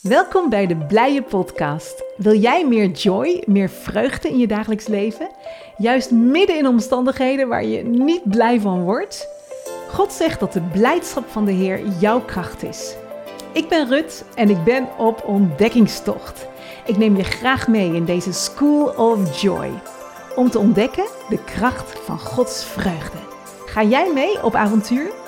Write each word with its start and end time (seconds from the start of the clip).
Welkom 0.00 0.48
bij 0.48 0.66
de 0.66 0.76
Blije 0.76 1.22
Podcast. 1.22 2.04
Wil 2.16 2.34
jij 2.34 2.66
meer 2.66 2.90
joy, 2.90 3.42
meer 3.46 3.68
vreugde 3.68 4.28
in 4.28 4.38
je 4.38 4.46
dagelijks 4.46 4.86
leven? 4.86 5.28
Juist 5.76 6.10
midden 6.10 6.58
in 6.58 6.66
omstandigheden 6.66 7.48
waar 7.48 7.64
je 7.64 7.82
niet 7.82 8.30
blij 8.30 8.60
van 8.60 8.82
wordt? 8.82 9.28
God 9.88 10.12
zegt 10.12 10.40
dat 10.40 10.52
de 10.52 10.60
blijdschap 10.60 11.28
van 11.28 11.44
de 11.44 11.52
Heer 11.52 11.80
jouw 11.98 12.20
kracht 12.20 12.62
is. 12.62 12.94
Ik 13.52 13.68
ben 13.68 13.88
Rut 13.88 14.24
en 14.34 14.50
ik 14.50 14.64
ben 14.64 14.88
op 14.98 15.24
ontdekkingstocht. 15.26 16.46
Ik 16.86 16.96
neem 16.96 17.16
je 17.16 17.24
graag 17.24 17.68
mee 17.68 17.94
in 17.94 18.04
deze 18.04 18.32
School 18.32 18.84
of 18.86 19.40
Joy. 19.40 19.70
Om 20.36 20.50
te 20.50 20.58
ontdekken 20.58 21.06
de 21.28 21.44
kracht 21.44 22.00
van 22.04 22.18
Gods 22.18 22.64
vreugde. 22.64 23.18
Ga 23.66 23.82
jij 23.82 24.12
mee 24.12 24.44
op 24.44 24.54
avontuur? 24.54 25.19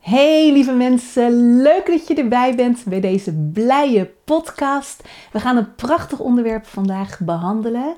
Hey 0.00 0.52
lieve 0.52 0.72
mensen, 0.72 1.62
leuk 1.62 1.86
dat 1.86 2.08
je 2.08 2.14
erbij 2.14 2.54
bent 2.54 2.84
bij 2.84 3.00
deze 3.00 3.32
blije 3.34 4.10
podcast. 4.24 5.02
We 5.32 5.40
gaan 5.40 5.56
een 5.56 5.74
prachtig 5.74 6.18
onderwerp 6.18 6.66
vandaag 6.66 7.18
behandelen. 7.18 7.96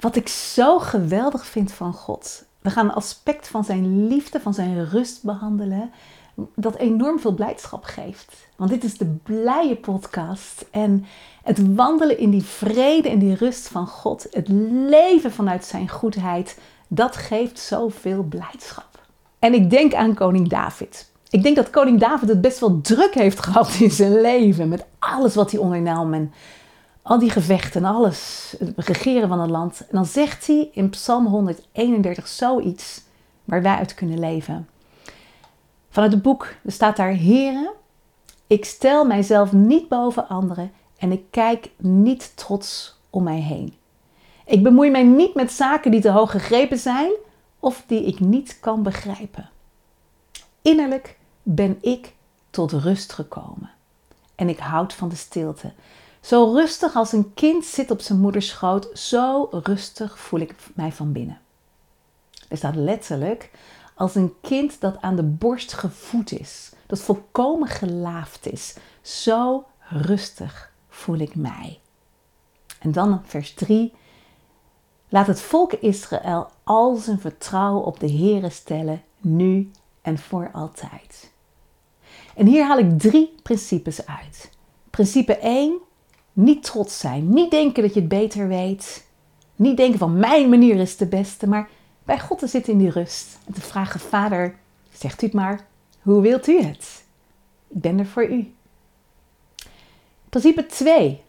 Wat 0.00 0.16
ik 0.16 0.28
zo 0.28 0.78
geweldig 0.78 1.46
vind 1.46 1.72
van 1.72 1.92
God. 1.92 2.44
We 2.60 2.70
gaan 2.70 2.84
een 2.84 2.94
aspect 2.94 3.48
van 3.48 3.64
zijn 3.64 4.06
liefde, 4.06 4.40
van 4.40 4.54
zijn 4.54 4.88
rust 4.88 5.22
behandelen. 5.22 5.90
Dat 6.54 6.76
enorm 6.76 7.18
veel 7.18 7.34
blijdschap 7.34 7.84
geeft. 7.84 8.48
Want 8.56 8.70
dit 8.70 8.84
is 8.84 8.98
de 8.98 9.16
blije 9.22 9.76
podcast. 9.76 10.66
En 10.70 11.04
het 11.42 11.74
wandelen 11.74 12.18
in 12.18 12.30
die 12.30 12.44
vrede 12.44 13.08
en 13.08 13.18
die 13.18 13.34
rust 13.34 13.68
van 13.68 13.86
God. 13.86 14.26
Het 14.30 14.48
leven 14.88 15.32
vanuit 15.32 15.64
zijn 15.64 15.88
goedheid. 15.88 16.58
Dat 16.88 17.16
geeft 17.16 17.58
zoveel 17.58 18.22
blijdschap. 18.22 19.00
En 19.38 19.54
ik 19.54 19.70
denk 19.70 19.94
aan 19.94 20.14
koning 20.14 20.48
David. 20.48 21.14
Ik 21.30 21.42
denk 21.42 21.56
dat 21.56 21.70
koning 21.70 22.00
David 22.00 22.28
het 22.28 22.40
best 22.40 22.58
wel 22.58 22.80
druk 22.80 23.14
heeft 23.14 23.40
gehad 23.40 23.74
in 23.80 23.90
zijn 23.90 24.20
leven. 24.20 24.68
Met 24.68 24.84
alles 24.98 25.34
wat 25.34 25.50
hij 25.50 25.60
ondernam 25.60 26.14
en 26.14 26.32
al 27.02 27.18
die 27.18 27.30
gevechten 27.30 27.84
en 27.84 27.94
alles. 27.94 28.54
Het 28.58 28.86
regeren 28.86 29.28
van 29.28 29.40
het 29.40 29.50
land. 29.50 29.80
En 29.80 29.96
dan 29.96 30.06
zegt 30.06 30.46
hij 30.46 30.68
in 30.72 30.90
Psalm 30.90 31.26
131 31.26 32.28
zoiets 32.28 33.02
waar 33.44 33.62
wij 33.62 33.76
uit 33.76 33.94
kunnen 33.94 34.18
leven. 34.18 34.68
Vanuit 35.90 36.12
het 36.12 36.22
boek 36.22 36.54
staat 36.66 36.96
daar: 36.96 37.10
Heren, 37.10 37.70
ik 38.46 38.64
stel 38.64 39.04
mijzelf 39.04 39.52
niet 39.52 39.88
boven 39.88 40.28
anderen 40.28 40.72
en 40.98 41.12
ik 41.12 41.22
kijk 41.30 41.70
niet 41.76 42.32
trots 42.36 42.98
om 43.10 43.22
mij 43.22 43.40
heen. 43.40 43.74
Ik 44.44 44.62
bemoei 44.62 44.90
mij 44.90 45.02
niet 45.02 45.34
met 45.34 45.52
zaken 45.52 45.90
die 45.90 46.00
te 46.00 46.10
hoog 46.10 46.30
gegrepen 46.30 46.78
zijn 46.78 47.10
of 47.60 47.84
die 47.86 48.04
ik 48.04 48.20
niet 48.20 48.58
kan 48.60 48.82
begrijpen. 48.82 49.50
Innerlijk 50.62 51.15
ben 51.48 51.78
ik 51.80 52.14
tot 52.50 52.72
rust 52.72 53.12
gekomen. 53.12 53.70
En 54.34 54.48
ik 54.48 54.58
houd 54.58 54.92
van 54.92 55.08
de 55.08 55.16
stilte. 55.16 55.72
Zo 56.20 56.52
rustig 56.52 56.94
als 56.94 57.12
een 57.12 57.34
kind 57.34 57.64
zit 57.64 57.90
op 57.90 58.00
zijn 58.00 58.20
moeders 58.20 58.48
schoot, 58.48 58.98
zo 58.98 59.48
rustig 59.50 60.18
voel 60.18 60.40
ik 60.40 60.54
mij 60.74 60.92
van 60.92 61.12
binnen. 61.12 61.40
Er 62.48 62.56
staat 62.56 62.74
letterlijk 62.74 63.50
als 63.94 64.14
een 64.14 64.34
kind 64.40 64.80
dat 64.80 65.00
aan 65.00 65.16
de 65.16 65.22
borst 65.22 65.72
gevoed 65.72 66.32
is, 66.32 66.72
dat 66.86 67.00
volkomen 67.00 67.68
gelaafd 67.68 68.46
is. 68.46 68.76
Zo 69.02 69.64
rustig 69.80 70.72
voel 70.88 71.18
ik 71.18 71.34
mij. 71.34 71.80
En 72.78 72.92
dan 72.92 73.22
vers 73.24 73.54
3. 73.54 73.94
Laat 75.08 75.26
het 75.26 75.40
volk 75.40 75.72
Israël 75.72 76.50
al 76.64 76.96
zijn 76.96 77.20
vertrouwen 77.20 77.84
op 77.84 78.00
de 78.00 78.10
Here 78.12 78.50
stellen, 78.50 79.02
nu 79.20 79.70
en 80.02 80.18
voor 80.18 80.50
altijd. 80.52 81.34
En 82.36 82.46
hier 82.46 82.64
haal 82.64 82.78
ik 82.78 82.98
drie 82.98 83.34
principes 83.42 84.06
uit. 84.06 84.50
Principe 84.90 85.36
1, 85.36 85.78
niet 86.32 86.62
trots 86.62 86.98
zijn. 86.98 87.28
Niet 87.28 87.50
denken 87.50 87.82
dat 87.82 87.94
je 87.94 88.00
het 88.00 88.08
beter 88.08 88.48
weet. 88.48 89.06
Niet 89.56 89.76
denken 89.76 89.98
van 89.98 90.18
mijn 90.18 90.48
manier 90.48 90.76
is 90.76 90.96
de 90.96 91.06
beste, 91.06 91.48
maar 91.48 91.68
bij 92.04 92.20
God 92.20 92.38
te 92.38 92.46
zitten 92.46 92.72
in 92.72 92.78
die 92.78 92.90
rust. 92.90 93.38
En 93.46 93.52
te 93.52 93.60
vragen, 93.60 94.00
Vader, 94.00 94.54
zegt 94.92 95.22
u 95.22 95.26
het 95.26 95.34
maar, 95.34 95.66
hoe 96.02 96.20
wilt 96.20 96.46
u 96.46 96.62
het? 96.62 97.04
Ik 97.68 97.80
ben 97.80 97.98
er 97.98 98.06
voor 98.06 98.30
u. 98.30 98.54
Principe 100.28 100.66
2 100.66 101.22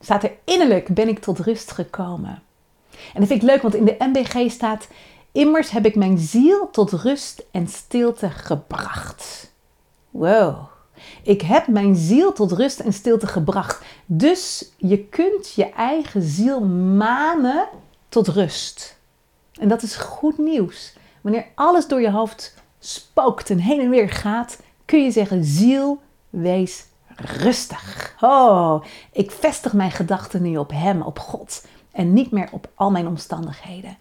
staat 0.00 0.22
er 0.22 0.32
innerlijk 0.44 0.88
ben 0.88 1.08
ik 1.08 1.18
tot 1.18 1.38
rust 1.38 1.70
gekomen. 1.70 2.42
En 2.90 3.20
dat 3.20 3.26
vind 3.26 3.42
ik 3.42 3.48
leuk, 3.48 3.62
want 3.62 3.74
in 3.74 3.84
de 3.84 3.96
MBG 3.98 4.50
staat, 4.50 4.88
immers 5.32 5.70
heb 5.70 5.86
ik 5.86 5.94
mijn 5.94 6.18
ziel 6.18 6.70
tot 6.70 6.92
rust 6.92 7.44
en 7.50 7.68
stilte 7.68 8.30
gebracht. 8.30 9.56
Wow. 10.18 10.56
Ik 11.22 11.42
heb 11.42 11.66
mijn 11.66 11.96
ziel 11.96 12.32
tot 12.32 12.52
rust 12.52 12.80
en 12.80 12.92
stilte 12.92 13.26
gebracht. 13.26 13.84
Dus 14.06 14.72
je 14.76 15.04
kunt 15.04 15.52
je 15.52 15.72
eigen 15.72 16.22
ziel 16.22 16.60
manen 16.66 17.68
tot 18.08 18.28
rust. 18.28 18.98
En 19.52 19.68
dat 19.68 19.82
is 19.82 19.96
goed 19.96 20.38
nieuws. 20.38 20.96
Wanneer 21.20 21.46
alles 21.54 21.88
door 21.88 22.00
je 22.00 22.10
hoofd 22.10 22.54
spookt 22.78 23.50
en 23.50 23.58
heen 23.58 23.80
en 23.80 23.90
weer 23.90 24.10
gaat, 24.10 24.60
kun 24.84 25.04
je 25.04 25.10
zeggen: 25.10 25.44
ziel, 25.44 26.00
wees 26.30 26.86
rustig. 27.16 28.14
Oh, 28.20 28.84
ik 29.12 29.30
vestig 29.30 29.72
mijn 29.72 29.90
gedachten 29.90 30.42
nu 30.42 30.56
op 30.56 30.70
Hem, 30.70 31.02
op 31.02 31.18
God 31.18 31.66
en 31.92 32.12
niet 32.12 32.30
meer 32.30 32.48
op 32.52 32.68
al 32.74 32.90
mijn 32.90 33.06
omstandigheden. 33.06 33.96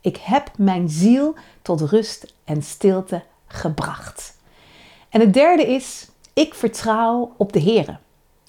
Ik 0.00 0.16
heb 0.16 0.50
mijn 0.56 0.88
ziel 0.88 1.34
tot 1.62 1.80
rust 1.80 2.34
en 2.44 2.62
stilte 2.62 3.22
gebracht. 3.46 4.33
En 5.14 5.20
het 5.20 5.32
derde 5.32 5.66
is, 5.66 6.08
ik 6.32 6.54
vertrouw 6.54 7.34
op 7.36 7.52
de 7.52 7.58
Heer 7.58 8.00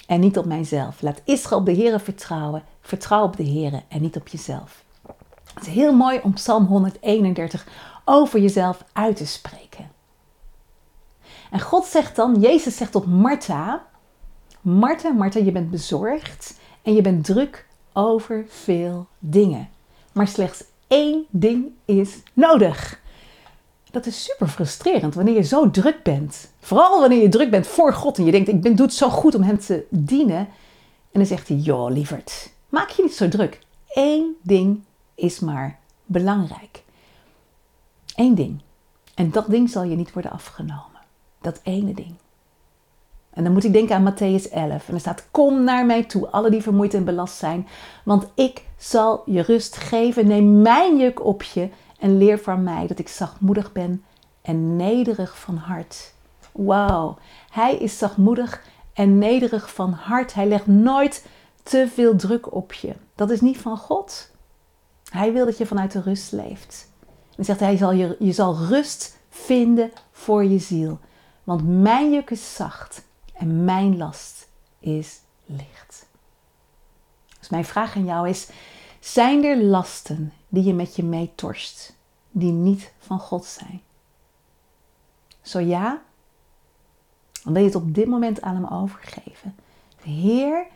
en 0.07 0.19
niet 0.19 0.37
op 0.37 0.45
mijzelf. 0.45 1.01
Laat 1.01 1.21
Israël 1.23 1.59
op 1.59 1.65
de 1.65 1.71
Heer 1.71 1.99
vertrouwen. 1.99 2.63
Vertrouw 2.81 3.23
op 3.23 3.37
de 3.37 3.43
Heer 3.43 3.83
en 3.87 4.01
niet 4.01 4.15
op 4.15 4.27
jezelf. 4.27 4.83
Het 5.53 5.67
is 5.67 5.73
heel 5.73 5.93
mooi 5.93 6.19
om 6.23 6.33
Psalm 6.33 6.65
131 6.65 7.67
over 8.05 8.39
jezelf 8.39 8.83
uit 8.93 9.15
te 9.15 9.25
spreken. 9.25 9.91
En 11.51 11.59
God 11.59 11.85
zegt 11.85 12.15
dan, 12.15 12.39
Jezus 12.39 12.77
zegt 12.77 12.91
tot 12.91 13.05
Martha, 13.05 13.85
Martha, 14.61 15.11
Martha, 15.11 15.39
je 15.39 15.51
bent 15.51 15.71
bezorgd 15.71 16.59
en 16.81 16.93
je 16.93 17.01
bent 17.01 17.25
druk 17.25 17.67
over 17.93 18.45
veel 18.47 19.07
dingen. 19.19 19.69
Maar 20.11 20.27
slechts 20.27 20.63
één 20.87 21.25
ding 21.29 21.71
is 21.85 22.17
nodig. 22.33 23.03
Dat 23.95 24.05
is 24.05 24.23
super 24.23 24.47
frustrerend 24.47 25.15
wanneer 25.15 25.33
je 25.35 25.43
zo 25.43 25.71
druk 25.71 26.03
bent. 26.03 26.51
Vooral 26.59 26.99
wanneer 26.99 27.21
je 27.21 27.29
druk 27.29 27.49
bent 27.49 27.67
voor 27.67 27.93
God 27.93 28.17
en 28.17 28.25
je 28.25 28.31
denkt, 28.31 28.47
ik 28.47 28.61
ben, 28.61 28.75
doe 28.75 28.85
het 28.85 28.95
zo 28.95 29.09
goed 29.09 29.35
om 29.35 29.41
Hem 29.41 29.59
te 29.59 29.85
dienen. 29.89 30.37
En 30.37 30.47
dan 31.11 31.25
zegt 31.25 31.47
hij, 31.47 31.57
joh 31.57 31.91
lieverd, 31.91 32.51
maak 32.69 32.89
je 32.89 33.03
niet 33.03 33.15
zo 33.15 33.27
druk. 33.27 33.59
Eén 33.87 34.35
ding 34.41 34.83
is 35.13 35.39
maar 35.39 35.79
belangrijk. 36.05 36.83
Eén 38.15 38.35
ding. 38.35 38.61
En 39.13 39.31
dat 39.31 39.49
ding 39.49 39.69
zal 39.69 39.83
je 39.83 39.95
niet 39.95 40.13
worden 40.13 40.31
afgenomen. 40.31 41.01
Dat 41.41 41.59
ene 41.63 41.93
ding. 41.93 42.13
En 43.29 43.43
dan 43.43 43.53
moet 43.53 43.63
ik 43.63 43.73
denken 43.73 43.95
aan 43.95 44.13
Matthäus 44.13 44.51
11. 44.51 44.87
En 44.87 44.93
er 44.93 44.99
staat: 44.99 45.25
Kom 45.31 45.63
naar 45.63 45.85
mij 45.85 46.03
toe, 46.03 46.29
alle 46.29 46.49
die 46.49 46.61
vermoeid 46.61 46.93
en 46.93 47.05
belast 47.05 47.37
zijn, 47.37 47.67
want 48.03 48.27
ik 48.33 48.63
zal 48.77 49.23
je 49.25 49.41
rust 49.41 49.75
geven. 49.75 50.27
Neem 50.27 50.61
mijn 50.61 50.97
juk 50.97 51.25
op 51.25 51.43
je 51.43 51.69
en 51.99 52.17
leer 52.17 52.39
van 52.39 52.63
mij 52.63 52.87
dat 52.87 52.99
ik 52.99 53.07
zachtmoedig 53.07 53.71
ben 53.71 54.03
en 54.41 54.75
nederig 54.75 55.39
van 55.39 55.57
hart. 55.57 56.13
Wauw, 56.51 57.17
hij 57.49 57.77
is 57.77 57.97
zachtmoedig 57.97 58.63
en 58.93 59.17
nederig 59.17 59.73
van 59.73 59.91
hart. 59.91 60.33
Hij 60.33 60.47
legt 60.47 60.67
nooit 60.67 61.25
te 61.63 61.87
veel 61.93 62.15
druk 62.15 62.53
op 62.53 62.73
je. 62.73 62.95
Dat 63.15 63.29
is 63.29 63.41
niet 63.41 63.57
van 63.57 63.77
God. 63.77 64.31
Hij 65.09 65.33
wil 65.33 65.45
dat 65.45 65.57
je 65.57 65.65
vanuit 65.65 65.91
de 65.91 66.01
rust 66.01 66.31
leeft. 66.31 66.91
En 67.37 67.45
zegt 67.45 67.59
hij, 67.59 67.77
zal 67.77 67.91
je, 67.91 68.15
je 68.19 68.31
zal 68.31 68.55
rust 68.55 69.17
vinden 69.29 69.91
voor 70.11 70.43
je 70.43 70.59
ziel. 70.59 70.99
Want 71.43 71.67
mijn 71.67 72.11
juk 72.13 72.29
is 72.29 72.55
zacht 72.55 73.03
en 73.33 73.63
mijn 73.63 73.97
last 73.97 74.47
is 74.79 75.19
licht. 75.45 76.07
Dus 77.39 77.49
mijn 77.49 77.65
vraag 77.65 77.95
aan 77.95 78.05
jou 78.05 78.29
is, 78.29 78.49
zijn 78.99 79.43
er 79.43 79.63
lasten 79.63 80.33
die 80.55 80.63
je 80.63 80.73
met 80.73 80.95
je 80.95 81.03
meetorst, 81.03 81.95
die 82.31 82.51
niet 82.51 82.93
van 82.99 83.19
God 83.19 83.45
zijn? 83.45 83.81
Zo 85.41 85.59
ja, 85.59 86.01
dan 87.43 87.53
wil 87.53 87.61
je 87.61 87.67
het 87.67 87.77
op 87.77 87.93
dit 87.93 88.07
moment 88.07 88.41
aan 88.41 88.55
hem 88.55 88.65
overgeven. 88.65 89.55
Heer, 90.01 90.67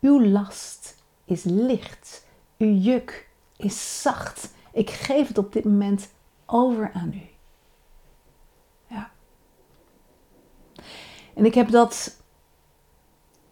uw 0.00 0.24
last 0.24 0.96
is 1.24 1.42
licht, 1.42 2.26
uw 2.58 2.74
juk 2.74 3.28
is 3.56 4.02
zacht. 4.02 4.52
Ik 4.72 4.90
geef 4.90 5.28
het 5.28 5.38
op 5.38 5.52
dit 5.52 5.64
moment 5.64 6.08
over 6.46 6.92
aan 6.92 7.12
u. 7.14 7.28
Ja. 8.86 9.10
En 11.34 11.44
ik 11.44 11.54
heb 11.54 11.70
dat 11.70 12.16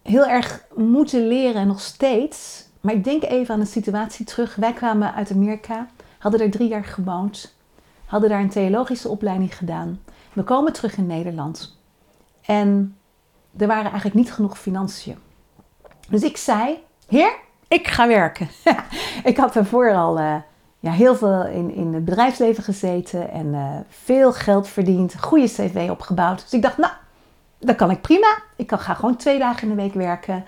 heel 0.02 0.26
erg 0.26 0.66
moeten 0.74 1.26
leren 1.26 1.60
en 1.60 1.66
nog 1.66 1.80
steeds. 1.80 2.67
Maar 2.88 2.96
ik 2.96 3.04
denk 3.04 3.22
even 3.22 3.54
aan 3.54 3.60
een 3.60 3.66
situatie 3.66 4.24
terug. 4.24 4.54
Wij 4.54 4.72
kwamen 4.72 5.14
uit 5.14 5.30
Amerika, 5.30 5.86
hadden 6.18 6.40
er 6.40 6.50
drie 6.50 6.68
jaar 6.68 6.84
gewoond, 6.84 7.54
hadden 8.06 8.28
daar 8.28 8.40
een 8.40 8.48
theologische 8.48 9.08
opleiding 9.08 9.56
gedaan. 9.56 10.00
We 10.32 10.42
komen 10.42 10.72
terug 10.72 10.96
in 10.96 11.06
Nederland. 11.06 11.78
En 12.42 12.96
er 13.56 13.66
waren 13.66 13.84
eigenlijk 13.84 14.14
niet 14.14 14.32
genoeg 14.32 14.58
financiën. 14.58 15.18
Dus 16.08 16.22
ik 16.22 16.36
zei, 16.36 16.78
heer, 17.08 17.32
ik 17.68 17.88
ga 17.88 18.06
werken. 18.06 18.48
ik 19.30 19.36
had 19.36 19.52
daarvoor 19.52 19.94
al 19.94 20.18
uh, 20.18 20.34
ja, 20.78 20.90
heel 20.90 21.16
veel 21.16 21.46
in, 21.46 21.74
in 21.74 21.94
het 21.94 22.04
bedrijfsleven 22.04 22.62
gezeten 22.62 23.30
en 23.30 23.46
uh, 23.46 23.76
veel 23.88 24.32
geld 24.32 24.68
verdiend, 24.68 25.14
goede 25.20 25.46
cv 25.46 25.88
opgebouwd. 25.90 26.40
Dus 26.42 26.52
ik 26.52 26.62
dacht, 26.62 26.78
nou, 26.78 26.92
dat 27.58 27.76
kan 27.76 27.90
ik 27.90 28.00
prima. 28.00 28.38
Ik 28.56 28.66
kan, 28.66 28.78
ga 28.78 28.94
gewoon 28.94 29.16
twee 29.16 29.38
dagen 29.38 29.62
in 29.62 29.76
de 29.76 29.82
week 29.82 29.94
werken. 29.94 30.44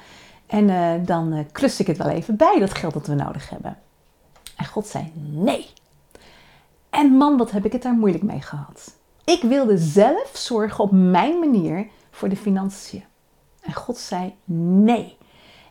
En 0.51 0.69
uh, 0.69 0.93
dan 1.07 1.47
klus 1.53 1.81
ik 1.81 1.87
het 1.87 1.97
wel 1.97 2.09
even 2.09 2.37
bij, 2.37 2.57
dat 2.59 2.75
geld 2.75 2.93
dat 2.93 3.07
we 3.07 3.15
nodig 3.15 3.51
hebben. 3.51 3.79
En 4.57 4.67
God 4.67 4.87
zei 4.87 5.13
nee. 5.15 5.71
En 6.91 7.11
man, 7.11 7.37
wat 7.37 7.51
heb 7.51 7.65
ik 7.65 7.73
het 7.73 7.83
daar 7.83 7.95
moeilijk 7.95 8.25
mee 8.25 8.41
gehad. 8.41 8.97
Ik 9.25 9.43
wilde 9.43 9.79
zelf 9.79 10.31
zorgen 10.33 10.85
op 10.85 10.91
mijn 10.93 11.39
manier 11.39 11.87
voor 12.11 12.29
de 12.29 12.37
financiën. 12.37 13.05
En 13.61 13.73
God 13.73 13.99
zei 13.99 14.35
nee. 14.85 15.17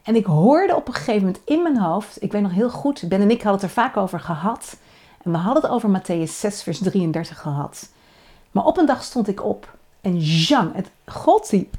En 0.03 0.15
ik 0.15 0.25
hoorde 0.25 0.75
op 0.75 0.87
een 0.87 0.93
gegeven 0.93 1.25
moment 1.25 1.41
in 1.45 1.61
mijn 1.61 1.79
hoofd, 1.79 2.23
ik 2.23 2.31
weet 2.31 2.41
nog 2.41 2.51
heel 2.51 2.69
goed, 2.69 3.09
Ben 3.09 3.21
en 3.21 3.31
ik 3.31 3.41
hadden 3.41 3.61
het 3.61 3.69
er 3.69 3.83
vaak 3.83 3.97
over 3.97 4.19
gehad. 4.19 4.77
En 5.23 5.31
we 5.31 5.37
hadden 5.37 5.63
het 5.63 5.71
over 5.71 6.01
Matthäus 6.01 6.31
6, 6.31 6.63
vers 6.63 6.79
33 6.79 7.39
gehad. 7.39 7.89
Maar 8.51 8.65
op 8.65 8.77
een 8.77 8.85
dag 8.85 9.03
stond 9.03 9.27
ik 9.27 9.43
op 9.43 9.77
en 10.01 10.17
Jean, 10.17 10.71
het, 10.73 10.89
God 11.05 11.49
die 11.49 11.69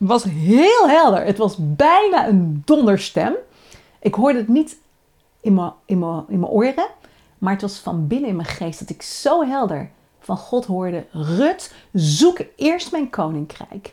was 0.00 0.24
heel 0.24 0.88
helder. 0.88 1.24
Het 1.24 1.38
was 1.38 1.56
bijna 1.58 2.28
een 2.28 2.62
donderstem. 2.64 3.34
Ik 4.00 4.14
hoorde 4.14 4.38
het 4.38 4.48
niet 4.48 4.78
in 5.40 5.54
mijn, 5.54 5.72
in 6.26 6.46
oren, 6.46 6.88
maar 7.38 7.52
het 7.52 7.62
was 7.62 7.78
van 7.78 8.06
binnen 8.06 8.30
in 8.30 8.36
mijn 8.36 8.48
geest 8.48 8.78
dat 8.78 8.90
ik 8.90 9.02
zo 9.02 9.44
helder 9.44 9.90
van 10.20 10.36
God 10.36 10.64
hoorde: 10.64 11.06
Rut, 11.10 11.74
zoek 11.92 12.38
eerst 12.56 12.92
mijn 12.92 13.10
koninkrijk 13.10 13.92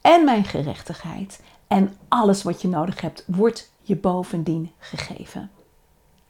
en 0.00 0.24
mijn 0.24 0.44
gerechtigheid. 0.44 1.42
En 1.66 1.96
alles 2.08 2.42
wat 2.42 2.62
je 2.62 2.68
nodig 2.68 3.00
hebt, 3.00 3.24
wordt 3.26 3.72
je 3.82 3.96
bovendien 3.96 4.70
gegeven. 4.78 5.50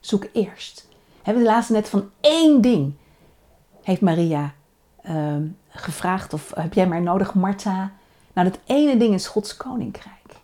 Zoek 0.01 0.27
eerst. 0.33 0.89
Hebben 1.23 1.43
we 1.43 1.49
de 1.49 1.55
laatste 1.55 1.73
net 1.73 1.89
van 1.89 2.11
één 2.21 2.61
ding, 2.61 2.95
heeft 3.83 4.01
Maria 4.01 4.55
uh, 5.05 5.37
gevraagd, 5.69 6.33
of 6.33 6.53
heb 6.55 6.75
jij 6.75 6.89
maar 6.89 7.03
nodig, 7.03 7.35
Martha? 7.35 7.93
Nou, 8.41 8.53
dat 8.53 8.61
ene 8.67 8.97
ding 8.97 9.15
is 9.15 9.27
Gods 9.27 9.57
koninkrijk. 9.57 10.35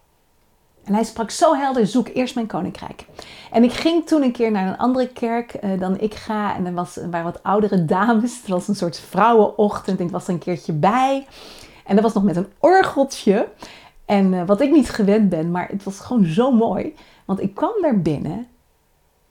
En 0.85 0.95
hij 0.95 1.05
sprak 1.05 1.31
zo 1.31 1.55
helder, 1.55 1.87
zoek 1.87 2.09
eerst 2.09 2.35
mijn 2.35 2.47
koninkrijk. 2.47 3.07
En 3.51 3.65
ik 3.65 3.73
ging 3.73 4.07
toen 4.07 4.23
een 4.23 4.33
keer 4.33 4.51
naar 4.51 4.69
een 4.69 4.79
andere 4.79 5.09
kerk 5.09 5.57
uh, 5.65 5.81
dan 5.81 6.01
ik 6.01 6.15
ga. 6.15 6.55
En 6.57 6.67
er, 6.67 6.75
was, 6.75 6.97
waren 6.97 7.25
wat 7.25 7.43
oudere 7.43 7.85
dames. 7.85 8.37
Het 8.37 8.49
was 8.49 8.69
een 8.69 8.75
soort 8.75 8.99
vrouwenochtend. 8.99 10.01
Ik 10.01 10.11
was 10.11 10.27
er 10.27 10.33
een 10.33 10.39
keertje 10.39 10.73
bij. 10.73 11.27
En 11.85 11.95
dat 11.95 12.05
was 12.05 12.15
nog 12.15 12.23
met 12.23 12.37
een 12.37 12.53
orgeltje. 12.59 13.49
En 14.05 14.33
uh, 14.33 14.47
wat 14.47 14.61
ik 14.61 14.71
niet 14.71 14.91
gewend 14.91 15.29
ben, 15.29 15.51
maar 15.51 15.69
het 15.69 15.85
was 15.85 16.01
gewoon 16.01 16.25
zo 16.25 16.53
mooi. 16.53 16.95
Want 17.25 17.41
ik 17.41 17.55
kwam 17.55 17.83
daar 17.83 18.01
binnen. 18.01 18.47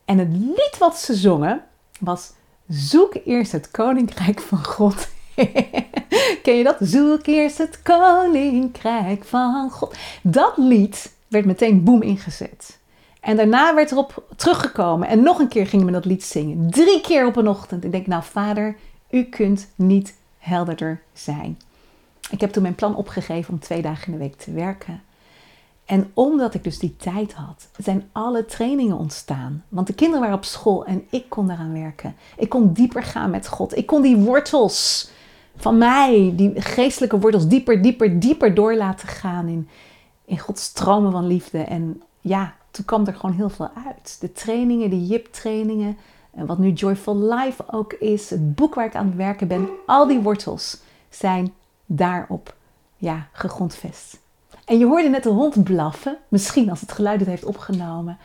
En 0.06 0.18
het 0.18 0.32
lied 0.32 0.76
wat 0.80 0.98
ze 0.98 1.14
zongen 1.14 1.64
was... 2.00 2.34
Zoek 2.68 3.14
eerst 3.26 3.52
het 3.52 3.72
koninkrijk 3.72 4.40
van 4.42 4.66
God. 4.66 5.08
Ken 6.44 6.58
je 6.58 6.64
dat? 6.64 6.78
Zoek 6.80 7.26
eerst 7.26 7.58
het 7.58 7.82
koninkrijk 7.82 9.24
van 9.24 9.70
God. 9.70 9.96
Dat 10.22 10.54
lied 10.58 11.14
werd 11.28 11.46
meteen 11.46 11.84
boem 11.84 12.02
ingezet. 12.02 12.80
En 13.20 13.36
daarna 13.36 13.76
werd 13.76 13.92
erop 13.92 14.24
teruggekomen 14.36 15.08
en 15.08 15.24
nog 15.24 15.40
een 15.40 15.48
keer 15.48 15.68
gingen 15.68 15.86
we 15.86 15.92
dat 15.92 16.06
lied 16.06 16.24
zingen. 16.24 16.70
Drie 16.70 17.02
keer 17.02 17.26
op 17.26 17.36
een 17.36 17.48
ochtend. 17.48 17.84
Ik 17.84 17.92
denk, 17.92 18.08
nou 18.08 18.24
vader, 18.24 18.76
u 19.10 19.24
kunt 19.24 19.68
niet 19.76 20.16
helderder 20.38 21.02
zijn. 21.14 21.60
Ik 22.30 22.42
heb 22.42 22.52
toen 22.52 22.62
mijn 22.62 22.76
plan 22.76 22.96
opgegeven 22.96 23.54
om 23.54 23.60
twee 23.60 23.82
dagen 23.82 24.06
in 24.06 24.12
de 24.12 24.18
week 24.18 24.36
te 24.36 24.52
werken. 24.52 25.02
En 25.86 26.12
omdat 26.14 26.54
ik 26.54 26.64
dus 26.64 26.80
die 26.80 26.96
tijd 26.96 27.34
had, 27.34 27.68
zijn 27.78 28.10
alle 28.12 28.46
trainingen 28.46 28.98
ontstaan. 28.98 29.64
Want 29.70 29.88
de 29.88 29.94
kinderen 29.94 30.22
waren 30.22 30.38
op 30.38 30.46
school 30.46 30.86
en 30.86 31.06
ik 31.10 31.30
kon 31.30 31.48
daaraan 31.48 31.74
werken. 31.74 32.16
Ik 32.38 32.50
kon 32.50 32.74
dieper 32.74 33.04
gaan 33.04 33.30
met 33.30 33.48
God. 33.48 33.78
Ik 33.78 33.86
kon 33.86 34.02
die 34.02 34.18
wortels 34.18 35.10
van 35.56 35.78
mij, 35.78 36.34
die 36.36 36.62
geestelijke 36.62 37.20
wortels, 37.20 37.48
dieper, 37.48 37.82
dieper, 37.82 38.20
dieper 38.20 38.54
door 38.54 38.76
laten 38.76 39.08
gaan 39.08 39.48
in, 39.48 39.68
in 40.26 40.40
Gods 40.40 40.64
stromen 40.64 41.12
van 41.12 41.28
liefde. 41.28 41.58
En 41.58 42.02
ja, 42.22 42.56
toen 42.72 42.86
kwam 42.86 43.08
er 43.08 43.16
gewoon 43.16 43.36
heel 43.36 43.50
veel 43.50 43.70
uit. 43.86 44.18
De 44.20 44.32
trainingen, 44.32 44.90
de 44.90 45.06
JIP-trainingen, 45.06 45.98
en 46.36 46.46
wat 46.46 46.58
nu 46.58 46.72
Joyful 46.72 47.18
Life 47.18 47.64
ook 47.72 47.94
is, 47.94 48.30
het 48.30 48.56
boek 48.56 48.76
waar 48.76 48.86
ik 48.86 48.96
aan 48.96 49.06
het 49.06 49.16
werken 49.16 49.48
ben, 49.48 49.70
al 49.86 50.08
die 50.08 50.20
wortels 50.20 50.82
zijn 51.10 51.54
daarop 51.86 52.56
ja, 52.98 53.28
gegrondvest. 53.32 54.20
En 54.66 54.78
je 54.78 54.86
hoorde 54.86 55.10
net 55.10 55.24
de 55.24 55.30
hond 55.30 55.64
blaffen, 55.64 56.18
misschien 56.28 56.70
als 56.70 56.82
het 56.82 56.92
geluid 56.92 57.20
het 57.20 57.30
heeft 57.30 57.46
opgenomen. 57.46 58.18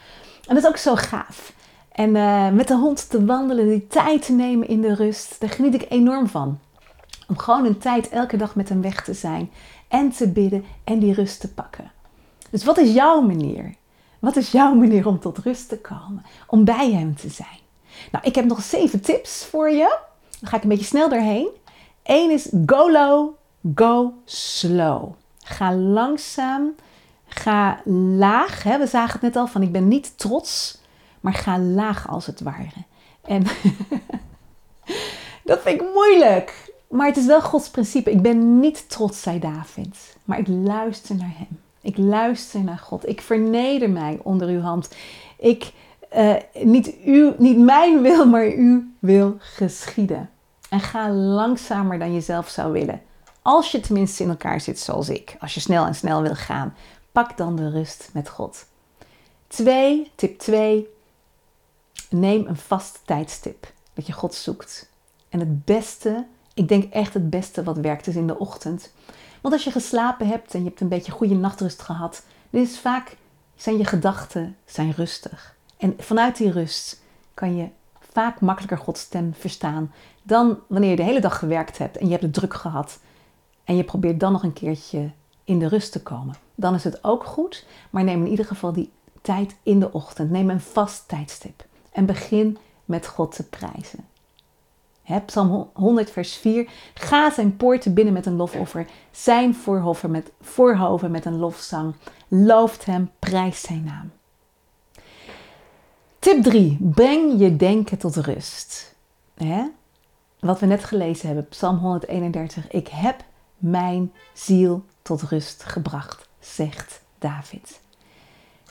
En 0.47 0.55
dat 0.55 0.65
is 0.65 0.69
ook 0.69 0.77
zo 0.77 0.95
gaaf. 0.95 1.53
En 1.93 2.15
uh, 2.15 2.51
met 2.51 2.69
de 2.69 2.77
hond 2.77 3.11
te 3.11 3.25
wandelen, 3.25 3.69
die 3.69 3.87
tijd 3.87 4.27
te 4.27 4.33
nemen 4.33 4.69
in 4.69 4.81
de 4.81 4.95
rust, 4.95 5.41
daar 5.41 5.51
geniet 5.51 5.75
ik 5.75 5.87
enorm 5.89 6.27
van. 6.27 6.59
Om 7.31 7.39
gewoon 7.39 7.65
een 7.65 7.79
tijd 7.79 8.09
elke 8.09 8.37
dag 8.37 8.55
met 8.55 8.69
hem 8.69 8.83
weg 8.83 9.05
te 9.05 9.15
zijn 9.15 9.51
en 9.89 10.11
te 10.11 10.29
bidden 10.29 10.65
en 10.85 10.99
die 10.99 11.15
rust 11.15 11.41
te 11.41 11.53
pakken. 11.53 11.93
Dus 12.51 12.65
wat 12.65 12.79
is 12.79 12.95
jouw 12.95 13.21
manier? 13.21 13.75
Wat 14.19 14.37
is 14.37 14.51
jouw 14.51 14.75
manier 14.75 15.07
om 15.07 15.21
tot 15.21 15.39
rust 15.39 15.69
te 15.69 15.79
komen? 15.79 16.25
Om 16.47 16.65
bij 16.65 16.93
hem 16.93 17.17
te 17.17 17.29
zijn? 17.29 17.59
Nou, 18.13 18.25
ik 18.25 18.35
heb 18.35 18.45
nog 18.45 18.63
zeven 18.63 19.01
tips 19.01 19.45
voor 19.45 19.71
je. 19.71 19.99
Dan 20.41 20.49
ga 20.49 20.57
ik 20.57 20.63
een 20.63 20.69
beetje 20.69 20.85
snel 20.85 21.09
doorheen. 21.09 21.49
Eén 22.03 22.31
is 22.31 22.49
go 22.67 22.91
low, 22.91 23.35
go 23.75 24.15
slow. 24.25 25.13
Ga 25.45 25.75
langzaam, 25.75 26.75
ga 27.27 27.81
laag. 28.17 28.63
Hè? 28.63 28.79
We 28.79 28.87
zagen 28.87 29.13
het 29.13 29.23
net 29.23 29.37
al 29.37 29.47
van 29.47 29.63
ik 29.63 29.73
ben 29.73 29.89
niet 29.89 30.19
trots, 30.19 30.79
maar 31.21 31.35
ga 31.35 31.59
laag 31.59 32.09
als 32.09 32.27
het 32.27 32.41
ware. 32.41 32.85
En 33.25 33.43
dat 35.45 35.61
vind 35.61 35.81
ik 35.81 35.89
moeilijk. 35.95 36.70
Maar 36.91 37.07
het 37.07 37.17
is 37.17 37.27
wel 37.27 37.43
Gods 37.43 37.71
principe. 37.71 38.11
Ik 38.11 38.23
ben 38.23 38.61
niet 38.61 38.89
trots, 38.89 39.23
zei 39.23 39.39
David. 39.39 40.17
Maar 40.25 40.39
ik 40.39 40.49
luister 40.49 41.15
naar 41.17 41.33
hem. 41.37 41.61
Ik 41.81 41.97
luister 41.97 42.61
naar 42.61 42.79
God. 42.79 43.09
Ik 43.09 43.21
verneder 43.21 43.91
mij 43.91 44.19
onder 44.23 44.49
uw 44.49 44.61
hand. 44.61 44.89
Ik, 45.39 45.73
uh, 46.17 46.35
niet, 46.63 46.95
u, 47.07 47.33
niet 47.39 47.59
mijn 47.59 48.03
wil, 48.03 48.27
maar 48.27 48.45
uw 48.45 48.85
wil 48.99 49.37
geschieden. 49.39 50.31
En 50.69 50.81
ga 50.81 51.11
langzamer 51.11 51.99
dan 51.99 52.13
je 52.13 52.21
zelf 52.21 52.49
zou 52.49 52.73
willen. 52.73 53.03
Als 53.43 53.71
je 53.71 53.81
tenminste 53.81 54.23
in 54.23 54.29
elkaar 54.29 54.61
zit 54.61 54.79
zoals 54.79 55.09
ik. 55.09 55.37
Als 55.41 55.55
je 55.55 55.61
snel 55.61 55.87
en 55.87 55.95
snel 55.95 56.23
wil 56.23 56.35
gaan. 56.35 56.75
Pak 57.13 57.37
dan 57.37 57.57
de 57.57 57.71
rust 57.71 58.11
met 58.13 58.29
God. 58.29 58.67
2. 59.47 60.11
Tip 60.15 60.39
2. 60.39 60.89
Neem 62.11 62.47
een 62.47 62.57
vast 62.57 63.01
tijdstip 63.05 63.73
dat 63.95 64.07
je 64.07 64.13
God 64.13 64.35
zoekt. 64.35 64.91
En 65.29 65.39
het 65.39 65.65
beste 65.65 66.27
ik 66.61 66.69
denk 66.69 66.93
echt 66.93 67.15
het 67.15 67.31
beste 67.31 67.63
wat 67.63 67.77
werkt 67.77 68.07
is 68.07 68.17
in 68.17 68.27
de 68.27 68.39
ochtend. 68.39 68.93
Want 69.41 69.55
als 69.55 69.65
je 69.65 69.71
geslapen 69.71 70.27
hebt 70.27 70.55
en 70.55 70.61
je 70.61 70.69
hebt 70.69 70.81
een 70.81 70.89
beetje 70.89 71.13
goede 71.13 71.35
nachtrust 71.35 71.83
gehad, 71.83 72.23
dan 72.51 72.67
vaak 72.67 73.17
zijn 73.57 73.79
je 73.79 73.85
gedachten 73.85 74.57
zijn 74.65 74.93
rustig. 74.93 75.57
En 75.77 75.95
vanuit 75.99 76.37
die 76.37 76.51
rust 76.51 77.03
kan 77.35 77.57
je 77.57 77.69
vaak 78.13 78.41
makkelijker 78.41 78.79
Gods 78.79 79.01
stem 79.01 79.35
verstaan 79.35 79.93
dan 80.23 80.59
wanneer 80.67 80.91
je 80.91 80.97
de 80.97 81.03
hele 81.03 81.21
dag 81.21 81.39
gewerkt 81.39 81.79
hebt 81.79 81.97
en 81.97 82.05
je 82.05 82.11
hebt 82.11 82.23
het 82.23 82.35
druk 82.35 82.55
gehad 82.55 82.99
en 83.65 83.77
je 83.77 83.85
probeert 83.85 84.21
dan 84.21 84.33
nog 84.33 84.43
een 84.43 84.53
keertje 84.53 85.11
in 85.45 85.59
de 85.59 85.69
rust 85.69 85.93
te 85.93 86.03
komen. 86.03 86.35
Dan 86.55 86.75
is 86.75 86.85
het 86.85 87.05
ook 87.05 87.25
goed, 87.25 87.67
maar 87.91 88.05
neem 88.05 88.25
in 88.25 88.31
ieder 88.31 88.45
geval 88.45 88.73
die 88.73 88.91
tijd 89.23 89.57
in 89.63 89.81
de 89.81 89.93
ochtend. 89.93 90.31
Neem 90.31 90.51
een 90.51 90.61
vast 90.61 91.09
tijdstip 91.09 91.65
en 91.93 92.07
begin 92.07 92.59
met 92.85 93.07
God 93.07 93.35
te 93.35 93.49
prijzen. 93.49 94.10
Psalm 95.19 95.71
100, 95.75 96.11
vers 96.11 96.37
4. 96.37 96.71
Ga 96.95 97.31
zijn 97.31 97.57
poorten 97.57 97.95
binnen 97.95 98.15
met 98.15 98.27
een 98.27 98.37
lofoffer, 98.37 98.87
zijn 99.11 99.55
voorhoven 99.55 100.11
met, 100.11 100.33
voorhoven 100.41 101.11
met 101.11 101.25
een 101.25 101.39
lofzang. 101.39 101.95
Looft 102.29 102.85
hem, 102.85 103.11
prijst 103.19 103.65
zijn 103.65 103.85
naam. 103.85 104.11
Tip 106.19 106.43
3. 106.43 106.77
Breng 106.81 107.41
je 107.41 107.57
denken 107.57 107.99
tot 107.99 108.17
rust. 108.17 108.95
Wat 110.41 110.61
we 110.61 110.67
net 110.67 110.85
gelezen 110.85 111.27
hebben, 111.27 111.49
Psalm 111.49 111.79
131. 111.79 112.71
Ik 112.71 112.89
heb 112.89 113.25
mijn 113.57 114.13
ziel 114.33 114.85
tot 115.03 115.23
rust 115.23 115.63
gebracht, 115.63 116.29
zegt 116.39 117.01
David. 117.19 117.81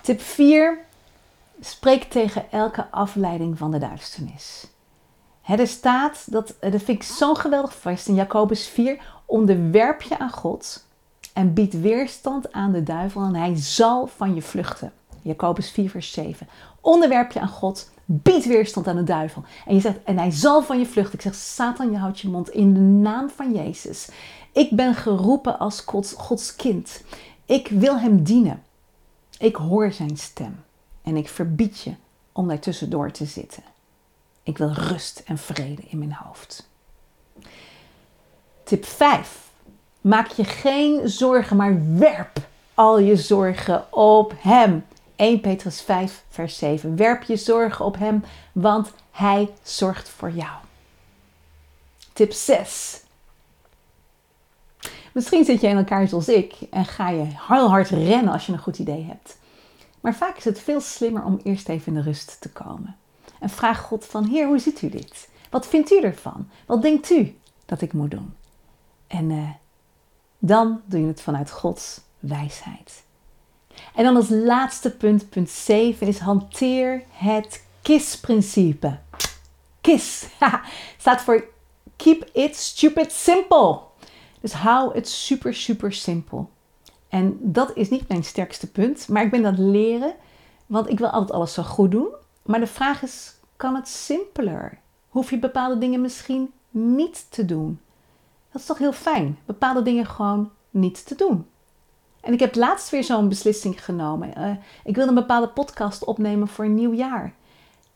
Tip 0.01 0.22
4. 0.22 0.77
Spreek 1.62 2.03
tegen 2.03 2.51
elke 2.51 2.91
afleiding 2.91 3.58
van 3.58 3.72
de 3.72 3.77
duisternis 3.77 4.67
er 5.58 5.68
staat, 5.68 6.32
dat, 6.32 6.56
dat 6.60 6.82
vind 6.82 6.88
ik 6.88 7.03
zo'n 7.03 7.38
geweldig 7.38 7.74
vers 7.74 8.08
in 8.08 8.15
Jacobus 8.15 8.68
4, 8.68 9.01
onderwerp 9.25 10.01
je 10.01 10.20
aan 10.20 10.32
God 10.32 10.86
en 11.34 11.53
bied 11.53 11.82
weerstand 11.82 12.51
aan 12.51 12.72
de 12.72 12.84
duivel 12.84 13.22
en 13.22 13.36
hij 13.36 13.56
zal 13.56 14.08
van 14.08 14.36
je 14.36 14.41
vluchten. 14.41 14.91
Jacobus 15.22 15.72
4 15.72 15.89
vers 15.89 16.12
7. 16.12 16.48
Onderwerp 16.82 17.32
je 17.32 17.39
aan 17.39 17.48
God, 17.48 17.89
bied 18.06 18.46
weerstand 18.46 18.88
aan 18.88 18.96
de 18.96 19.03
duivel. 19.03 19.44
En 19.65 19.75
je 19.75 19.82
zegt, 19.82 20.03
en 20.03 20.18
hij 20.18 20.32
zal 20.32 20.62
van 20.62 20.79
je 20.79 20.86
vluchten. 20.86 21.13
Ik 21.13 21.22
zeg, 21.22 21.36
Satan, 21.36 21.91
je 21.91 21.98
houdt 21.98 22.20
je 22.20 22.29
mond 22.29 22.50
in 22.50 22.74
de 22.74 22.79
naam 22.79 23.29
van 23.29 23.53
Jezus. 23.53 24.10
Ik 24.51 24.70
ben 24.72 24.96
geroepen 24.96 25.60
als 25.60 25.79
Gods, 25.79 26.13
Gods 26.18 26.56
kind. 26.56 27.03
Ik 27.46 27.68
wil 27.68 28.00
Hem 28.00 28.24
dienen. 28.24 28.63
Ik 29.38 29.56
hoor 29.56 29.91
Zijn 29.91 30.18
stem 30.18 30.63
en 31.03 31.15
ik 31.15 31.29
verbied 31.29 31.79
je 31.79 31.94
om 32.32 32.48
daar 32.48 32.60
tussendoor 32.60 33.12
te 33.12 33.25
zitten. 33.25 33.63
Ik 34.50 34.58
wil 34.58 34.72
rust 34.72 35.22
en 35.25 35.38
vrede 35.38 35.82
in 35.88 35.98
mijn 35.98 36.13
hoofd. 36.13 36.70
Tip 38.63 38.86
5. 38.86 39.50
Maak 40.01 40.27
je 40.27 40.44
geen 40.44 41.10
zorgen, 41.10 41.58
maar 41.58 41.98
werp 41.98 42.48
al 42.74 43.00
je 43.00 43.15
zorgen 43.15 43.94
op 43.94 44.34
Hem. 44.38 44.86
1 45.15 45.39
Petrus 45.39 45.82
5, 45.82 46.24
vers 46.29 46.58
7. 46.58 46.96
Werp 46.96 47.24
je 47.24 47.36
zorgen 47.36 47.86
op 47.86 47.98
Hem, 47.98 48.24
want 48.51 48.91
Hij 49.12 49.50
zorgt 49.63 50.10
voor 50.10 50.32
jou. 50.32 50.58
Tip 52.13 52.32
6. 52.32 53.03
Misschien 55.12 55.46
zit 55.46 55.62
je 55.62 55.68
in 55.68 55.77
elkaar 55.77 56.08
zoals 56.08 56.29
ik 56.29 56.56
en 56.72 56.86
ga 56.86 57.10
je 57.10 57.25
heel 57.48 57.70
hard 57.70 57.89
rennen 57.89 58.34
als 58.34 58.46
je 58.46 58.51
een 58.51 58.60
goed 58.60 58.79
idee 58.79 59.03
hebt. 59.03 59.38
Maar 60.01 60.15
vaak 60.15 60.38
is 60.38 60.46
het 60.46 60.60
veel 60.60 60.82
slimmer 60.82 61.24
om 61.24 61.39
eerst 61.44 61.70
even 61.70 61.88
in 61.88 61.94
de 61.94 62.01
rust 62.06 62.41
te 62.41 62.50
komen. 62.50 62.98
En 63.39 63.50
vraag 63.50 63.81
God 63.81 64.05
van, 64.05 64.25
Heer, 64.25 64.48
hoe 64.48 64.60
ziet 64.60 64.81
u 64.81 64.89
dit? 64.89 65.29
Wat 65.50 65.67
vindt 65.67 65.91
u 65.91 66.01
ervan? 66.01 66.50
Wat 66.65 66.81
denkt 66.81 67.10
u 67.10 67.38
dat 67.65 67.81
ik 67.81 67.93
moet 67.93 68.12
doen? 68.12 68.34
En 69.08 69.29
uh, 69.29 69.50
dan 70.39 70.81
doe 70.86 71.00
je 71.00 71.08
het 71.08 71.22
vanuit 71.22 71.51
Gods 71.51 72.01
wijsheid. 72.19 73.03
En 73.96 74.03
dan 74.03 74.15
als 74.15 74.29
laatste 74.29 74.91
punt, 74.91 75.29
punt 75.29 75.50
7, 75.50 76.08
is 76.08 76.19
hanteer 76.19 77.03
het 77.12 77.65
KISS-principe. 77.81 79.00
KISS 79.81 80.25
staat 80.98 81.22
voor 81.22 81.43
Keep 81.96 82.29
It 82.34 82.55
Stupid 82.55 83.12
Simple. 83.12 83.79
Dus 84.41 84.53
hou 84.53 84.93
het 84.93 85.10
super, 85.10 85.53
super 85.53 85.93
simpel. 85.93 86.50
En 87.10 87.38
dat 87.41 87.72
is 87.75 87.89
niet 87.89 88.08
mijn 88.08 88.24
sterkste 88.24 88.72
punt, 88.72 89.08
maar 89.08 89.24
ik 89.24 89.31
ben 89.31 89.41
dat 89.41 89.58
leren, 89.58 90.13
want 90.65 90.89
ik 90.89 91.00
wil 91.00 91.10
altijd 91.10 91.31
alles 91.31 91.53
zo 91.53 91.63
goed 91.63 91.91
doen. 91.91 92.08
Maar 92.50 92.60
de 92.60 92.68
vraag 92.68 93.01
is, 93.01 93.36
kan 93.56 93.75
het 93.75 93.88
simpeler? 93.88 94.79
Hoef 95.10 95.29
je 95.29 95.39
bepaalde 95.39 95.77
dingen 95.77 96.01
misschien 96.01 96.53
niet 96.70 97.25
te 97.32 97.46
doen? 97.46 97.79
Dat 98.51 98.62
is 98.62 98.68
toch 98.68 98.77
heel 98.77 98.94
fijn, 98.94 99.39
bepaalde 99.46 99.82
dingen 99.82 100.06
gewoon 100.06 100.51
niet 100.70 101.08
te 101.08 101.15
doen. 101.15 101.48
En 102.22 102.34
ik 102.34 102.39
heb 102.39 102.56
laatst 102.56 102.89
weer 102.89 103.03
zo'n 103.03 103.29
beslissing 103.29 103.84
genomen. 103.84 104.34
Uh, 104.38 104.51
ik 104.84 104.96
wilde 104.96 105.10
een 105.10 105.15
bepaalde 105.15 105.48
podcast 105.48 106.03
opnemen 106.03 106.48
voor 106.48 106.65
een 106.65 106.74
nieuw 106.74 106.94
jaar. 106.94 107.34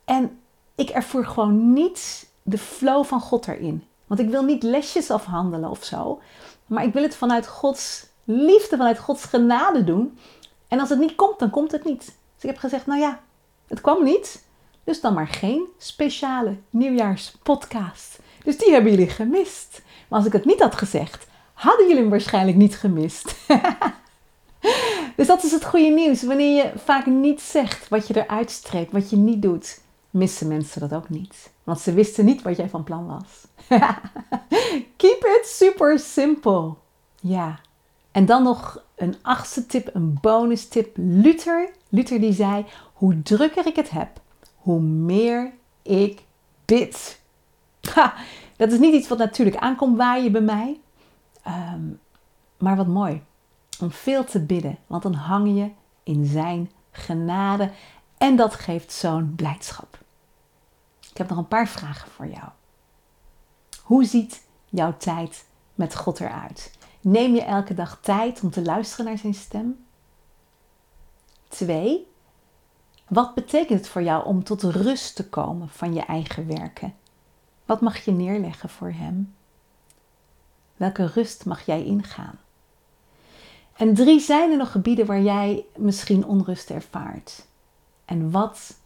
En 0.06 0.40
ik 0.76 0.90
ervoer 0.90 1.26
gewoon 1.26 1.74
niet 1.74 2.30
de 2.44 2.58
flow 2.58 3.06
van 3.06 3.22
God 3.22 3.48
erin. 3.48 3.84
Want 4.08 4.20
ik 4.20 4.30
wil 4.30 4.44
niet 4.44 4.64
lesjes 4.64 5.12
afhandelen 5.12 5.70
of 5.70 5.84
zo. 5.84 6.22
Maar 6.66 6.84
ik 6.84 6.94
wil 6.94 7.04
het 7.04 7.16
vanuit 7.16 7.48
Gods 7.48 8.08
liefde, 8.24 8.78
vanuit 8.78 9.00
Gods 9.00 9.24
genade 9.24 9.84
doen. 9.84 10.18
En 10.68 10.80
als 10.80 10.90
het 10.90 11.00
niet 11.00 11.16
komt, 11.16 11.40
dan 11.40 11.50
komt 11.50 11.72
het 11.72 11.84
niet. 11.84 12.06
Dus 12.06 12.44
ik 12.44 12.50
heb 12.50 12.58
gezegd, 12.58 12.86
nou 12.86 13.00
ja, 13.00 13.20
het 13.74 13.82
kwam 13.82 14.04
niet. 14.04 14.44
Dus 14.84 15.02
dan 15.02 15.14
maar 15.14 15.28
geen 15.28 15.66
speciale 15.78 16.58
nieuwjaarspodcast. 16.70 18.20
Dus 18.44 18.58
die 18.58 18.72
hebben 18.72 18.92
jullie 18.92 19.10
gemist. 19.10 19.82
Maar 20.08 20.20
als 20.20 20.28
ik 20.28 20.34
het 20.34 20.46
niet 20.46 20.60
had 20.60 20.76
gezegd, 20.76 21.28
hadden 21.54 21.88
jullie 21.88 22.02
hem 22.02 22.10
waarschijnlijk 22.10 22.58
niet 22.58 22.76
gemist. 22.78 23.36
dus 25.18 25.28
dat 25.28 25.44
is 25.44 25.52
het 25.52 25.66
goede 25.66 25.90
nieuws. 25.90 26.24
Wanneer 26.24 26.56
je 26.56 26.72
vaak 26.76 27.06
niet 27.06 27.42
zegt 27.42 27.90
wat 27.90 28.08
je 28.08 28.24
eruit 28.24 28.52
streekt, 28.52 28.92
wat 28.92 29.10
je 29.10 29.16
niet 29.16 29.42
doet, 29.42 29.82
missen 30.10 30.48
mensen 30.48 30.82
dat 30.82 30.94
ook 30.94 31.10
niet. 31.10 31.50
Want 31.64 31.80
ze 31.80 31.94
wisten 31.94 32.26
niet 32.26 32.42
wat 32.42 32.58
jij 32.58 32.70
van 32.70 32.84
plan 32.84 33.08
was. 33.08 33.48
Keep 34.98 35.24
it 35.40 35.42
super 35.44 36.00
simple. 36.00 36.74
Ja. 37.22 37.60
En 38.12 38.26
dan 38.26 38.44
nog 38.44 38.84
een 38.96 39.16
achtste 39.22 39.66
tip, 39.66 39.90
een 39.94 40.18
bonus 40.22 40.68
tip. 40.68 40.96
Luther, 40.96 41.70
Luther 41.90 42.20
die 42.20 42.34
zei, 42.34 42.66
hoe 43.04 43.22
drukker 43.22 43.66
ik 43.66 43.76
het 43.76 43.90
heb, 43.90 44.22
hoe 44.56 44.80
meer 44.82 45.54
ik 45.82 46.26
bid. 46.66 47.22
Dat 48.58 48.72
is 48.72 48.80
niet 48.80 48.94
iets 48.94 49.08
wat 49.08 49.18
natuurlijk 49.18 49.58
aankomt 49.58 49.98
waaien 49.98 50.32
bij 50.32 50.42
mij. 50.42 50.80
Ehm, 51.44 51.82
maar 52.58 52.76
wat 52.76 52.88
mooi. 52.88 53.24
Om 53.80 53.92
veel 53.92 54.24
te 54.24 54.40
bidden. 54.40 54.78
Want 54.88 55.04
dan 55.04 55.14
hang 55.14 55.56
je 55.58 55.72
in 56.04 56.26
zijn 56.26 56.72
genade. 56.92 57.72
En 58.18 58.36
dat 58.36 58.54
geeft 58.54 58.92
zo'n 58.92 59.36
blijdschap. 59.36 59.98
Ik 61.12 61.18
heb 61.18 61.30
nog 61.30 61.38
een 61.38 61.48
paar 61.48 61.68
vragen 61.68 62.12
voor 62.12 62.28
jou. 62.28 62.50
Hoe 63.82 64.06
ziet 64.06 64.44
jouw 64.70 64.98
tijd 64.98 65.46
met 65.76 65.96
God 65.96 66.20
eruit? 66.20 66.78
Neem 67.02 67.36
je 67.36 67.44
elke 67.44 67.74
dag 67.74 68.00
tijd 68.02 68.42
om 68.42 68.50
te 68.50 68.62
luisteren 68.62 69.06
naar 69.06 69.18
zijn 69.18 69.34
stem? 69.34 69.86
2. 71.48 72.12
Wat 73.08 73.34
betekent 73.34 73.80
het 73.80 73.88
voor 73.88 74.04
jou 74.04 74.26
om 74.26 74.44
tot 74.44 74.64
rust 74.64 75.16
te 75.16 75.30
komen 75.30 75.70
van 75.70 75.94
je 75.94 76.02
eigen 76.02 76.48
werken? 76.48 76.96
Wat 77.66 77.82
mag 77.82 77.98
je 77.98 78.12
neerleggen 78.12 78.70
voor 78.70 78.92
Hem? 78.92 79.36
Welke 80.76 81.06
rust 81.06 81.46
mag 81.46 81.66
jij 81.66 81.84
ingaan? 81.84 82.40
En 83.74 83.94
drie, 83.94 84.20
zijn 84.20 84.52
er 84.52 84.58
nog 84.58 84.72
gebieden 84.72 85.06
waar 85.06 85.22
jij 85.22 85.66
misschien 85.78 86.26
onrust 86.26 86.70
ervaart? 86.70 87.46
En 88.06 88.32
wat 88.32 88.78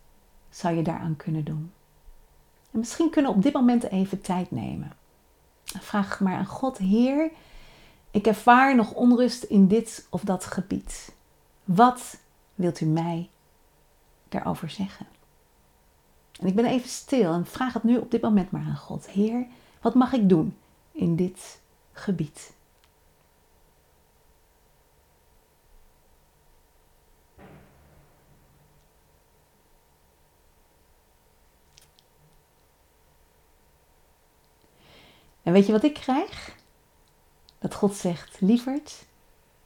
zou 0.49 0.75
je 0.75 0.83
daaraan 0.83 1.15
kunnen 1.15 1.43
doen? 1.43 1.71
En 2.71 2.79
misschien 2.79 3.09
kunnen 3.09 3.31
we 3.31 3.37
op 3.37 3.43
dit 3.43 3.53
moment 3.53 3.83
even 3.83 4.21
tijd 4.21 4.51
nemen. 4.51 4.91
Vraag 5.63 6.19
maar 6.19 6.35
aan 6.35 6.45
God, 6.45 6.77
Heer, 6.77 7.31
ik 8.11 8.27
ervaar 8.27 8.75
nog 8.75 8.91
onrust 8.91 9.43
in 9.43 9.67
dit 9.67 10.07
of 10.09 10.21
dat 10.21 10.45
gebied. 10.45 11.13
Wat 11.63 12.19
wilt 12.55 12.81
u 12.81 12.85
mij 12.85 13.29
daarover 14.31 14.69
zeggen? 14.69 15.05
En 16.39 16.47
ik 16.47 16.55
ben 16.55 16.65
even 16.65 16.89
stil 16.89 17.33
en 17.33 17.45
vraag 17.45 17.73
het 17.73 17.83
nu 17.83 17.97
op 17.97 18.11
dit 18.11 18.21
moment 18.21 18.51
maar 18.51 18.65
aan 18.65 18.77
God. 18.77 19.09
Heer, 19.09 19.45
wat 19.81 19.93
mag 19.93 20.13
ik 20.13 20.29
doen 20.29 20.57
in 20.91 21.15
dit 21.15 21.59
gebied? 21.93 22.55
En 35.43 35.53
weet 35.53 35.65
je 35.65 35.71
wat 35.71 35.83
ik 35.83 35.93
krijg? 35.93 36.55
Dat 37.59 37.73
God 37.73 37.95
zegt, 37.95 38.41
lieverd, 38.41 39.05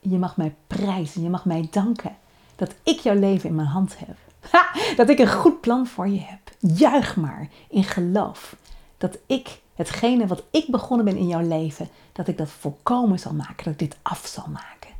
je 0.00 0.18
mag 0.18 0.36
mij 0.36 0.54
prijzen, 0.66 1.22
je 1.22 1.28
mag 1.28 1.44
mij 1.44 1.68
danken 1.70 2.16
dat 2.56 2.74
ik 2.82 2.98
jouw 2.98 3.14
leven 3.14 3.48
in 3.48 3.54
mijn 3.54 3.68
hand 3.68 3.98
heb. 3.98 4.16
Dat 4.96 5.08
ik 5.08 5.18
een 5.18 5.32
goed 5.32 5.60
plan 5.60 5.86
voor 5.86 6.08
je 6.08 6.20
heb. 6.20 6.40
Juich 6.58 7.16
maar 7.16 7.48
in 7.68 7.84
geloof 7.84 8.56
dat 8.98 9.18
ik 9.26 9.60
hetgene 9.74 10.26
wat 10.26 10.42
ik 10.50 10.66
begonnen 10.68 11.04
ben 11.04 11.16
in 11.16 11.28
jouw 11.28 11.48
leven, 11.48 11.88
dat 12.12 12.28
ik 12.28 12.38
dat 12.38 12.48
volkomen 12.48 13.18
zal 13.18 13.32
maken, 13.32 13.64
dat 13.64 13.72
ik 13.72 13.78
dit 13.78 13.96
af 14.02 14.26
zal 14.26 14.46
maken. 14.52 14.90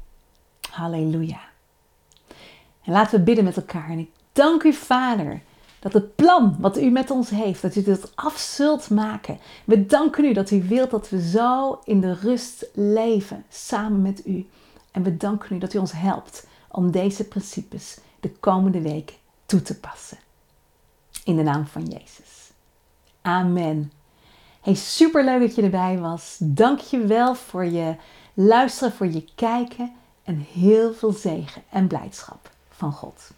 Halleluja. 0.70 1.40
En 2.82 2.92
laten 2.92 3.18
we 3.18 3.24
bidden 3.24 3.44
met 3.44 3.56
elkaar. 3.56 3.90
En 3.90 3.98
ik 3.98 4.10
dank 4.32 4.62
u, 4.62 4.72
Vader, 4.72 5.42
dat 5.78 5.92
het 5.92 6.16
plan 6.16 6.56
wat 6.58 6.78
u 6.78 6.90
met 6.90 7.10
ons 7.10 7.30
heeft, 7.30 7.62
dat 7.62 7.76
u 7.76 7.82
dit 7.82 8.12
af 8.14 8.38
zult 8.38 8.90
maken. 8.90 9.38
We 9.64 9.86
danken 9.86 10.24
u 10.24 10.32
dat 10.32 10.50
u 10.50 10.62
wilt 10.68 10.90
dat 10.90 11.08
we 11.08 11.22
zo 11.30 11.80
in 11.84 12.00
de 12.00 12.14
rust 12.14 12.66
leven 12.74 13.44
samen 13.48 14.02
met 14.02 14.26
u. 14.26 14.48
En 14.90 15.02
we 15.02 15.16
danken 15.16 15.56
u 15.56 15.58
dat 15.58 15.74
u 15.74 15.78
ons 15.78 15.92
helpt 15.92 16.46
om 16.68 16.90
deze 16.90 17.24
principes 17.24 17.98
de 18.20 18.30
komende 18.30 18.80
weken 18.80 19.16
toe 19.52 19.62
te 19.62 19.78
passen. 19.78 20.18
In 21.24 21.36
de 21.36 21.42
naam 21.42 21.66
van 21.66 21.84
Jezus. 21.84 22.50
Amen. 23.22 23.92
Hey, 24.60 24.74
super 24.74 25.24
leuk 25.24 25.40
dat 25.40 25.54
je 25.54 25.62
erbij 25.62 25.98
was. 25.98 26.36
Dank 26.40 26.78
je 26.78 27.06
wel 27.06 27.34
voor 27.34 27.64
je 27.64 27.96
luisteren, 28.34 28.92
voor 28.92 29.06
je 29.06 29.24
kijken 29.34 29.92
en 30.24 30.46
heel 30.52 30.94
veel 30.94 31.12
zegen 31.12 31.62
en 31.70 31.86
blijdschap 31.86 32.50
van 32.70 32.92
God. 32.92 33.30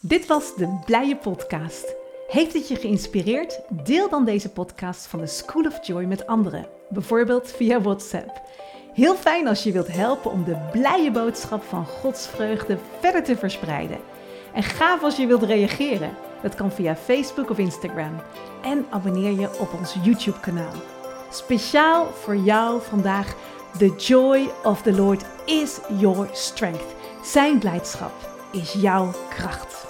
Dit 0.00 0.26
was 0.26 0.54
de 0.56 0.78
Blije 0.84 1.16
Podcast. 1.16 1.94
Heeft 2.28 2.52
het 2.52 2.68
je 2.68 2.76
geïnspireerd? 2.76 3.60
Deel 3.68 4.08
dan 4.08 4.24
deze 4.24 4.48
podcast 4.48 5.06
van 5.06 5.18
de 5.18 5.26
School 5.26 5.64
of 5.64 5.86
Joy 5.86 6.04
met 6.04 6.26
anderen, 6.26 6.66
bijvoorbeeld 6.88 7.50
via 7.50 7.80
WhatsApp. 7.80 8.42
Heel 8.94 9.14
fijn 9.14 9.48
als 9.48 9.62
je 9.62 9.72
wilt 9.72 9.92
helpen 9.92 10.30
om 10.30 10.44
de 10.44 10.68
blije 10.72 11.10
boodschap 11.10 11.62
van 11.62 11.86
Gods 11.86 12.26
vreugde 12.26 12.78
verder 13.00 13.24
te 13.24 13.36
verspreiden. 13.36 13.98
En 14.52 14.62
gaaf 14.62 15.02
als 15.02 15.16
je 15.16 15.26
wilt 15.26 15.42
reageren. 15.42 16.16
Dat 16.42 16.54
kan 16.54 16.72
via 16.72 16.96
Facebook 16.96 17.50
of 17.50 17.58
Instagram. 17.58 18.20
En 18.62 18.86
abonneer 18.90 19.40
je 19.40 19.58
op 19.58 19.72
ons 19.78 19.96
YouTube-kanaal. 20.02 20.72
Speciaal 21.30 22.06
voor 22.06 22.36
jou 22.36 22.80
vandaag: 22.88 23.34
The 23.78 23.94
joy 23.96 24.50
of 24.62 24.82
the 24.82 24.92
Lord 24.92 25.24
is 25.44 25.78
your 25.98 26.28
strength. 26.32 26.94
Zijn 27.22 27.58
blijdschap 27.58 28.12
is 28.52 28.72
jouw 28.72 29.10
kracht. 29.28 29.87